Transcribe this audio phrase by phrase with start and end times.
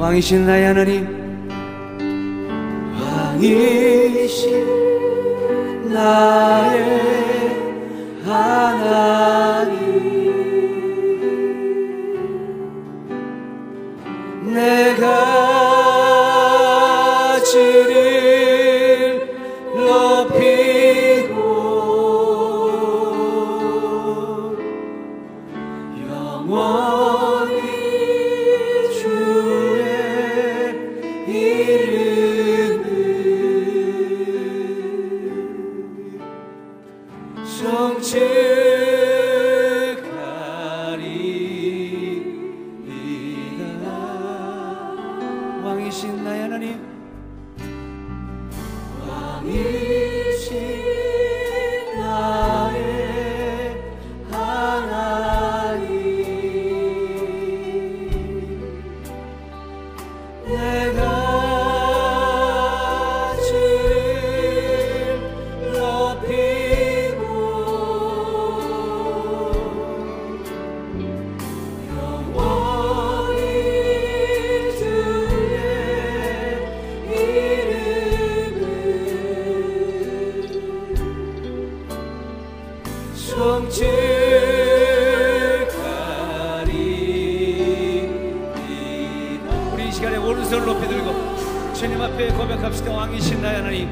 [0.00, 1.06] 왕이신 나의 하나님.
[3.02, 4.50] 왕이신
[5.92, 6.80] 나의
[8.24, 9.90] 하나님.
[14.54, 15.39] 내가
[37.70, 38.69] 空气
[92.70, 93.88] 시을왕이신 나의 하나님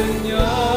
[0.00, 0.69] Señor.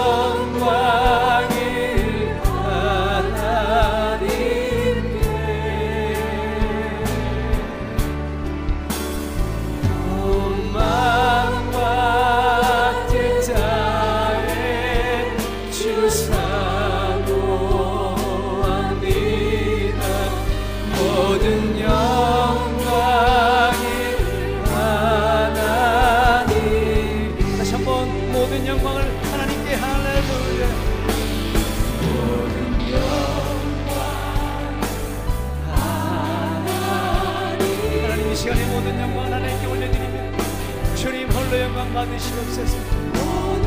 [38.44, 43.63] 시간에 모든 영광 하나님께 올려드리며 주님 홀로 영광 받으시옵소서.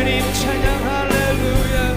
[0.00, 1.96] 예수님 찬양 할렐루야.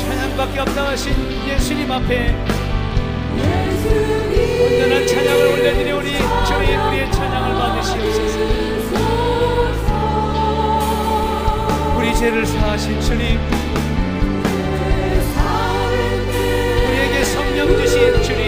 [0.00, 1.14] 찬양밖에 없다 하신
[1.46, 2.34] 예수님 앞에
[4.60, 6.12] 온전한 찬양을 올려드리오니
[6.46, 8.38] 주님 우리의 찬양을 받으시옵소서.
[11.96, 13.38] 우리 죄를 사하신 주님
[16.88, 18.47] 우리에게 성령 주신 주님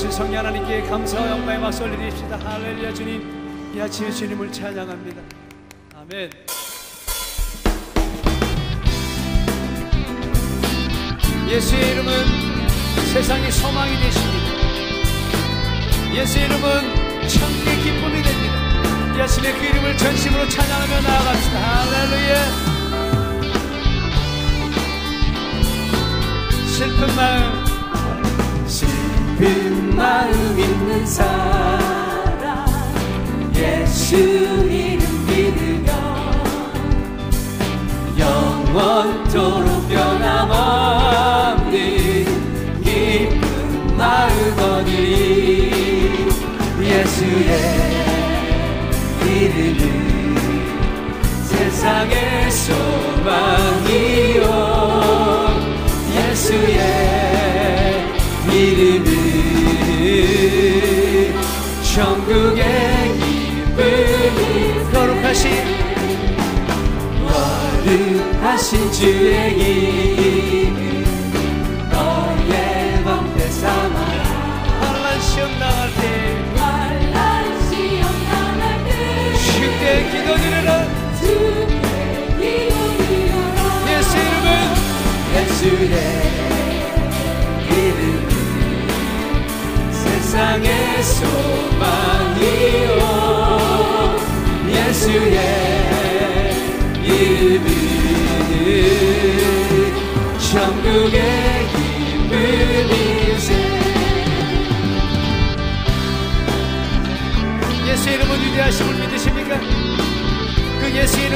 [0.00, 5.20] 하신 성령 하나님께 감사와 영광의 박수 올려드립시다 할렐루야 주님 이 아침에 주님을 찬양합니다
[5.94, 6.30] 아멘
[11.50, 12.10] 예수의 이름은
[13.12, 14.48] 세상의 소망이 되십니다.
[16.14, 19.16] 예수의 이름은 천국의 기쁨이 됩니다.
[19.18, 21.58] 이 아침에 그 이름을 전심으로 찬양하며 나아갑시다.
[21.60, 22.70] 할렐루야.
[26.68, 27.59] 슬픈 마음,
[29.40, 32.66] 슬픈 마음 있는 사람,
[33.56, 35.92] 예수 이름 믿으며
[38.18, 39.69] 영원토록
[68.60, 70.19] 하신 주의 이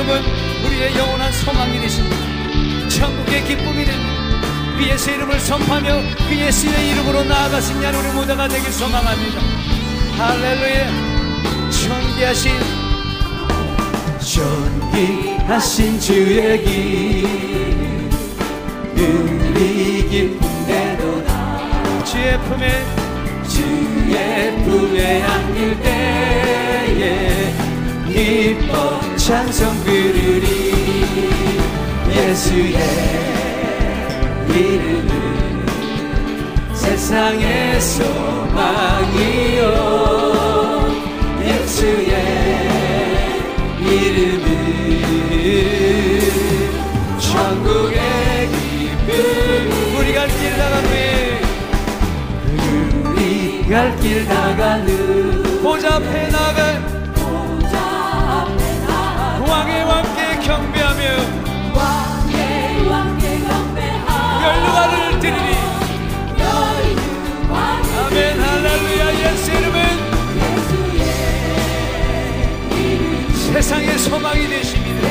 [0.05, 0.23] 이름은
[0.67, 4.15] 우리의 영원한 소망이 되십니다 천국의 기쁨이 됩니다
[4.77, 9.41] 그 예수 이름을 선포하며 그 예수의 이름으로 나아가신 야 우리 모두가 되길 소망합니다.
[10.19, 10.91] 할렐루야.
[11.71, 12.51] 존귀하신
[14.19, 18.11] 존귀하신 주의 길
[18.97, 22.85] 우리 기쁨대로다 주의 품에
[23.49, 27.64] 주의 품에 안길 때에
[28.15, 30.73] 기뻐 찬송 부르리.
[32.15, 32.79] 예수의
[34.51, 35.67] 이름은
[36.75, 39.65] 세상의 소망이요.
[41.45, 42.13] 예수의
[43.81, 44.47] 이름은
[47.19, 47.99] 천국의
[48.53, 49.11] 기쁨
[49.99, 51.41] 우리 갈길 후에
[53.09, 56.94] 우리 갈 길 나가는 보좌 앞에 나가
[73.65, 75.09] 세상의 소망이 되십니다.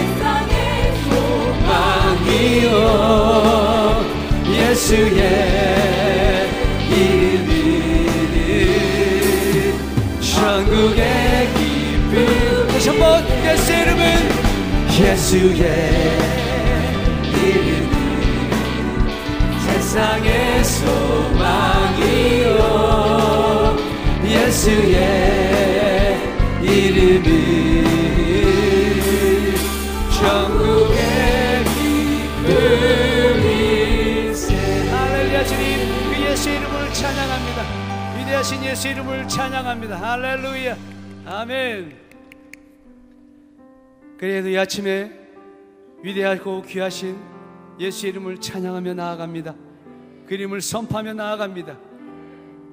[2.05, 2.69] 소망이요.
[4.47, 5.21] 예수의
[6.87, 7.49] 이름은
[10.21, 12.67] 천국의 기쁨.
[12.67, 14.01] 다시 한번 예수 이름은
[14.99, 15.65] 예수의
[17.33, 17.91] 이름은
[19.65, 22.05] 세상의 소망이요.
[24.23, 25.01] 예수의
[26.61, 27.62] 이름은
[38.33, 39.95] 위대하신 예수 이름을 찬양합니다.
[39.95, 40.75] 할렐루야.
[41.23, 41.95] 아멘.
[44.17, 45.11] 그래도 이 아침에
[46.01, 47.15] 위대하고 귀하신
[47.79, 49.53] 예수 이름을 찬양하며 나아갑니다.
[50.25, 51.77] 그 이름을 선포하며 나아갑니다.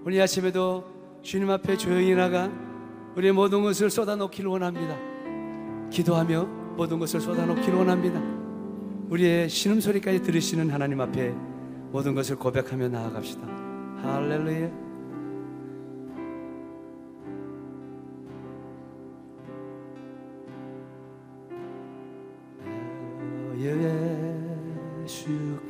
[0.02, 0.87] 오늘 이 아침에도
[1.21, 2.50] 주님 앞에 조용히 나가
[3.17, 4.97] 우리의 모든 것을 쏟아놓기를 원합니다.
[5.90, 6.45] 기도하며
[6.76, 8.19] 모든 것을 쏟아놓기를 원합니다.
[9.11, 11.35] 우리의 신음소리까지 들으시는 하나님 앞에
[11.90, 13.47] 모든 것을 고백하며 나아갑시다.
[14.02, 14.90] 할렐루야.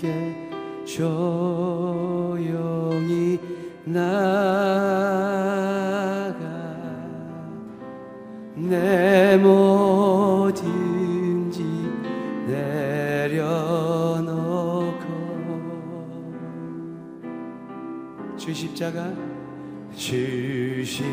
[0.00, 0.48] 예수께
[0.86, 1.68] 조용히
[3.84, 4.00] 나가
[8.54, 10.72] 내 뭐든지
[12.46, 13.60] 내려놓고
[18.36, 19.12] 주 십자가
[19.94, 21.10] 주 십자가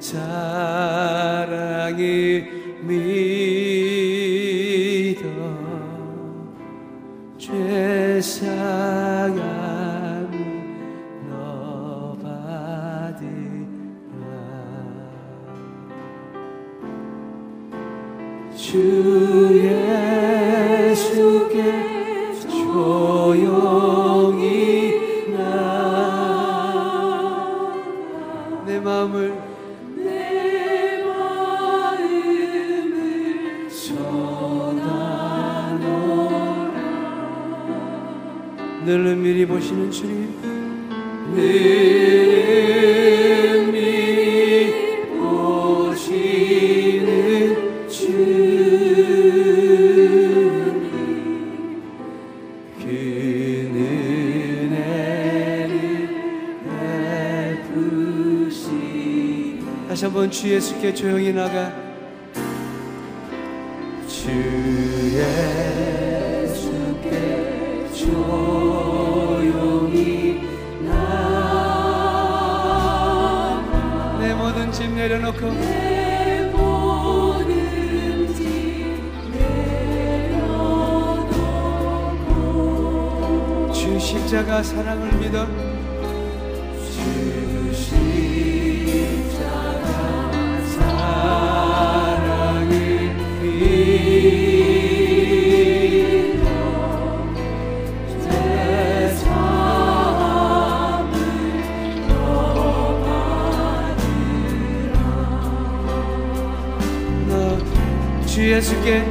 [0.00, 1.94] 사랑을
[2.82, 3.43] 믿
[29.04, 29.38] 마음을
[29.96, 32.04] 내 마음을
[38.84, 40.34] 늘 은밀히 보시는 주님.
[41.34, 42.33] 늘
[60.44, 61.72] 주 예수께 조용히 나가.
[64.06, 64.28] 주
[66.36, 67.08] 예수께
[67.94, 69.40] 조용히
[70.82, 70.98] 나가.
[74.20, 80.52] 내 모든 짐 내려놓고 내 모든 짐 내려놓고.
[83.72, 85.46] 주 십자가 사랑을 믿어
[108.34, 109.04] 너주 예수께.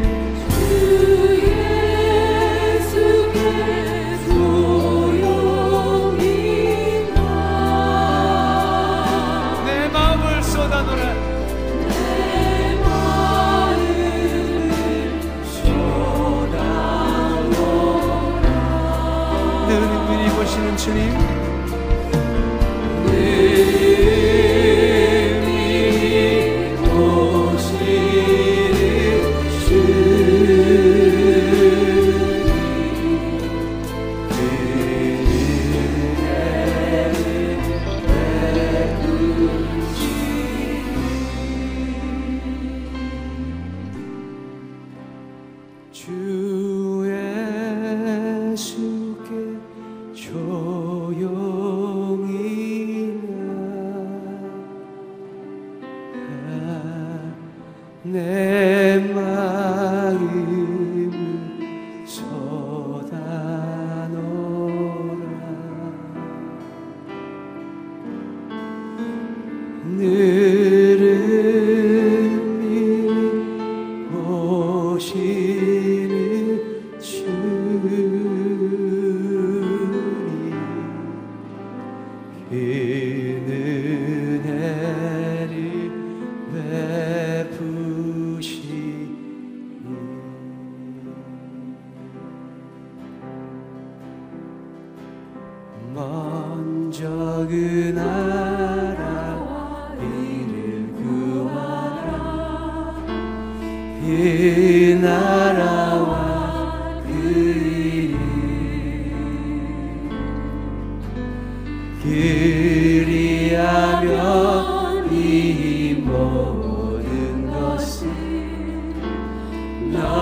[9.65, 11.13] 내 마음을 쏟아놓으라.
[19.67, 21.11] 늘 은밀히 보시는 주님.
[21.17, 21.32] 늘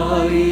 [0.01, 0.50] body.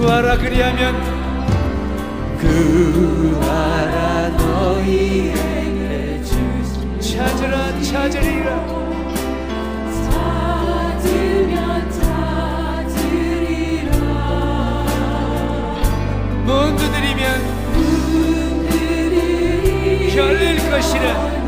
[0.00, 0.96] 구하라 그리하면
[2.38, 8.66] 그 구하라 너희에게 주시 찾으라 찾으리라.
[10.10, 13.90] 찾으면 찾으리라.
[16.46, 17.22] 문 두드리면
[17.74, 21.39] 문 두드리면 열릴 것이라.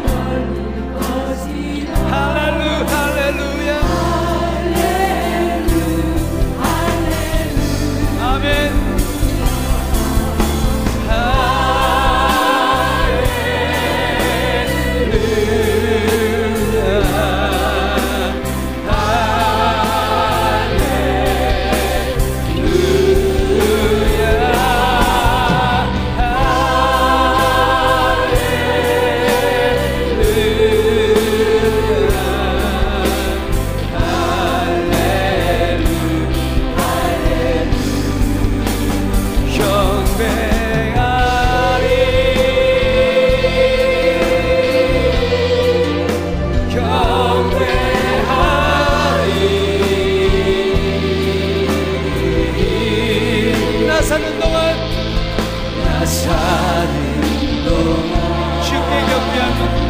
[59.35, 59.82] Yeah.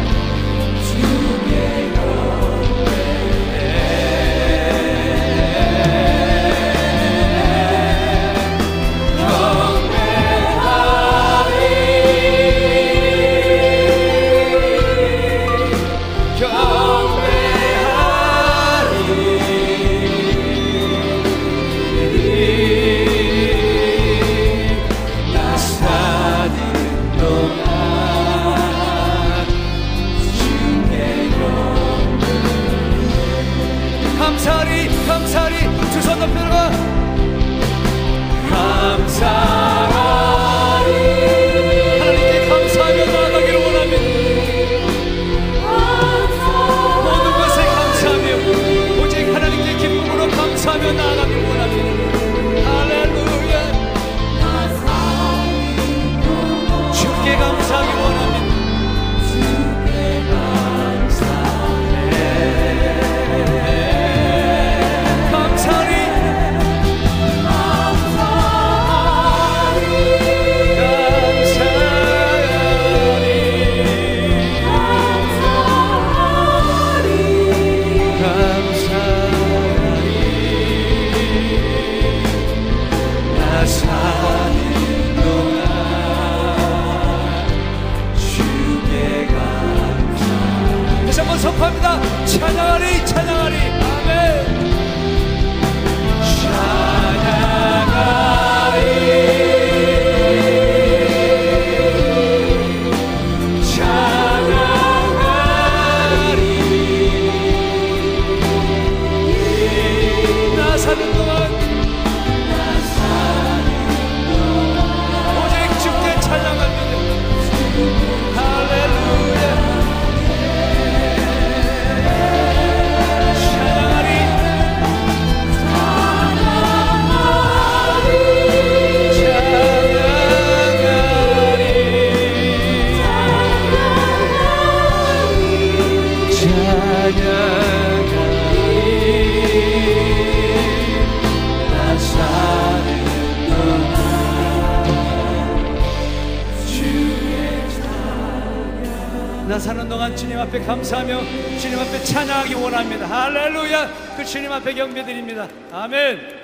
[154.25, 155.47] 주님 앞에 경배드립니다.
[155.71, 156.42] 아멘.